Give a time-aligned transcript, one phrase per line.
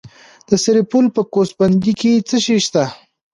[0.47, 2.83] د سرپل په ګوسفندي کې څه شی شته؟